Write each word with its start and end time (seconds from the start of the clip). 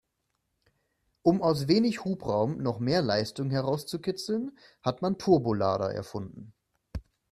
Um 1.21 1.43
aus 1.43 1.67
wenig 1.67 2.03
Hubraum 2.03 2.57
noch 2.57 2.79
mehr 2.79 3.03
Leistung 3.03 3.51
herauszukitzeln, 3.51 4.57
hat 4.81 5.03
man 5.03 5.19
Turbolader 5.19 5.93
erfunden. 5.93 6.53